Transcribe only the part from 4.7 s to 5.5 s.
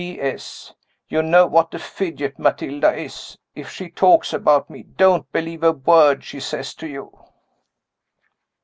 don't